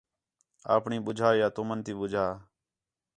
[0.75, 2.25] اپݨی ٻُجھا یا تُمن تی ٻُجھا